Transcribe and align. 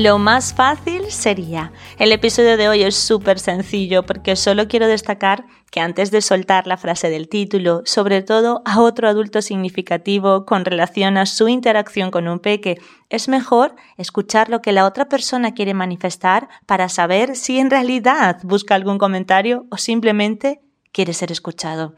Lo 0.00 0.20
más 0.20 0.54
fácil 0.54 1.10
sería. 1.10 1.72
El 1.98 2.12
episodio 2.12 2.56
de 2.56 2.68
hoy 2.68 2.84
es 2.84 2.94
súper 2.94 3.40
sencillo 3.40 4.04
porque 4.04 4.36
solo 4.36 4.68
quiero 4.68 4.86
destacar 4.86 5.44
que 5.72 5.80
antes 5.80 6.12
de 6.12 6.20
soltar 6.20 6.68
la 6.68 6.76
frase 6.76 7.10
del 7.10 7.28
título, 7.28 7.82
sobre 7.84 8.22
todo 8.22 8.62
a 8.64 8.80
otro 8.80 9.08
adulto 9.08 9.42
significativo 9.42 10.46
con 10.46 10.64
relación 10.64 11.16
a 11.16 11.26
su 11.26 11.48
interacción 11.48 12.12
con 12.12 12.28
un 12.28 12.38
peque, 12.38 12.78
es 13.10 13.26
mejor 13.26 13.74
escuchar 13.96 14.50
lo 14.50 14.62
que 14.62 14.70
la 14.70 14.86
otra 14.86 15.08
persona 15.08 15.52
quiere 15.52 15.74
manifestar 15.74 16.48
para 16.66 16.88
saber 16.88 17.34
si 17.34 17.58
en 17.58 17.68
realidad 17.68 18.38
busca 18.44 18.76
algún 18.76 18.98
comentario 18.98 19.66
o 19.68 19.78
simplemente 19.78 20.60
quiere 20.92 21.12
ser 21.12 21.32
escuchado. 21.32 21.96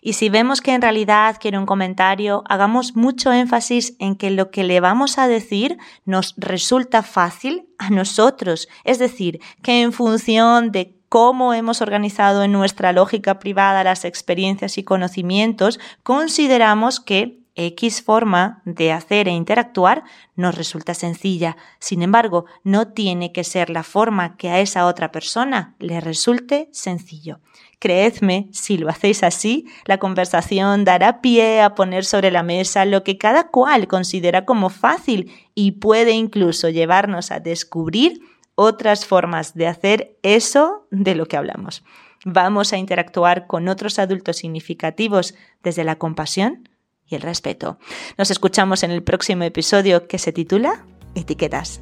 Y 0.00 0.14
si 0.14 0.28
vemos 0.28 0.60
que 0.60 0.74
en 0.74 0.82
realidad 0.82 1.36
quiere 1.40 1.58
un 1.58 1.66
comentario, 1.66 2.42
hagamos 2.46 2.96
mucho 2.96 3.32
énfasis 3.32 3.94
en 3.98 4.16
que 4.16 4.30
lo 4.30 4.50
que 4.50 4.64
le 4.64 4.80
vamos 4.80 5.18
a 5.18 5.28
decir 5.28 5.78
nos 6.04 6.34
resulta 6.36 7.02
fácil 7.02 7.68
a 7.78 7.90
nosotros. 7.90 8.68
Es 8.84 8.98
decir, 8.98 9.40
que 9.62 9.82
en 9.82 9.92
función 9.92 10.72
de 10.72 10.98
cómo 11.08 11.54
hemos 11.54 11.80
organizado 11.80 12.42
en 12.42 12.52
nuestra 12.52 12.92
lógica 12.92 13.38
privada 13.38 13.84
las 13.84 14.04
experiencias 14.04 14.78
y 14.78 14.84
conocimientos, 14.84 15.80
consideramos 16.02 17.00
que 17.00 17.37
X 17.58 18.02
forma 18.02 18.62
de 18.64 18.92
hacer 18.92 19.26
e 19.26 19.32
interactuar 19.32 20.04
nos 20.36 20.54
resulta 20.54 20.94
sencilla. 20.94 21.56
Sin 21.80 22.02
embargo, 22.02 22.46
no 22.62 22.92
tiene 22.92 23.32
que 23.32 23.42
ser 23.42 23.68
la 23.68 23.82
forma 23.82 24.36
que 24.36 24.48
a 24.48 24.60
esa 24.60 24.86
otra 24.86 25.10
persona 25.10 25.74
le 25.80 26.00
resulte 26.00 26.68
sencillo. 26.72 27.40
Creedme, 27.80 28.48
si 28.52 28.78
lo 28.78 28.88
hacéis 28.88 29.24
así, 29.24 29.66
la 29.86 29.98
conversación 29.98 30.84
dará 30.84 31.20
pie 31.20 31.60
a 31.60 31.74
poner 31.74 32.04
sobre 32.04 32.30
la 32.30 32.44
mesa 32.44 32.84
lo 32.84 33.02
que 33.02 33.18
cada 33.18 33.48
cual 33.48 33.88
considera 33.88 34.44
como 34.44 34.70
fácil 34.70 35.32
y 35.54 35.72
puede 35.72 36.12
incluso 36.12 36.68
llevarnos 36.68 37.32
a 37.32 37.40
descubrir 37.40 38.20
otras 38.54 39.04
formas 39.04 39.54
de 39.54 39.66
hacer 39.66 40.16
eso 40.22 40.86
de 40.92 41.16
lo 41.16 41.26
que 41.26 41.36
hablamos. 41.36 41.82
Vamos 42.24 42.72
a 42.72 42.78
interactuar 42.78 43.46
con 43.46 43.68
otros 43.68 43.98
adultos 43.98 44.36
significativos 44.36 45.34
desde 45.62 45.84
la 45.84 45.96
compasión 45.96 46.68
y 47.08 47.14
el 47.14 47.22
respeto. 47.22 47.78
Nos 48.16 48.30
escuchamos 48.30 48.82
en 48.82 48.90
el 48.90 49.02
próximo 49.02 49.44
episodio 49.44 50.06
que 50.06 50.18
se 50.18 50.32
titula 50.32 50.84
Etiquetas. 51.14 51.80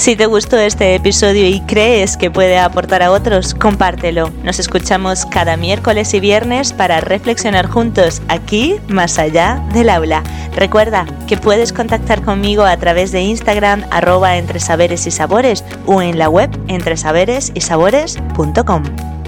Si 0.00 0.16
te 0.16 0.24
gustó 0.24 0.56
este 0.56 0.94
episodio 0.94 1.46
y 1.46 1.60
crees 1.60 2.16
que 2.16 2.30
puede 2.30 2.58
aportar 2.58 3.02
a 3.02 3.12
otros, 3.12 3.52
compártelo. 3.52 4.30
Nos 4.42 4.58
escuchamos 4.58 5.26
cada 5.26 5.58
miércoles 5.58 6.14
y 6.14 6.20
viernes 6.20 6.72
para 6.72 7.02
reflexionar 7.02 7.66
juntos 7.66 8.22
aquí, 8.28 8.76
más 8.88 9.18
allá 9.18 9.62
del 9.74 9.90
aula. 9.90 10.22
Recuerda 10.56 11.04
que 11.28 11.36
puedes 11.36 11.74
contactar 11.74 12.22
conmigo 12.22 12.64
a 12.64 12.78
través 12.78 13.12
de 13.12 13.20
Instagram 13.20 13.84
arroba 13.90 14.38
entre 14.38 14.58
saberes 14.58 15.06
y 15.06 15.10
sabores 15.10 15.66
o 15.84 16.00
en 16.00 16.18
la 16.18 16.30
web 16.30 16.48
entresaberesysabores.com. 16.68 19.19